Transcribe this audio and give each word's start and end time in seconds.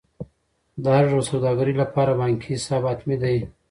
د 0.81 0.83
هر 0.95 1.05
ډول 1.09 1.23
سوداګرۍ 1.31 1.73
لپاره 1.81 2.11
بانکي 2.21 2.47
حساب 2.55 2.81
حتمي 2.91 3.17
دی. 3.23 3.37